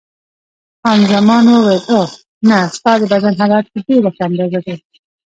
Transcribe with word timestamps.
خان 0.81 0.99
زمان 1.11 1.43
وویل: 1.47 1.81
اوه، 1.95 2.09
نه، 2.49 2.57
ستا 2.75 2.91
د 2.99 3.03
بدن 3.13 3.33
حرارت 3.41 3.67
په 3.71 3.77
ډېره 3.87 4.09
ښه 4.15 4.21
اندازه 4.27 4.59
دی. 4.65 4.75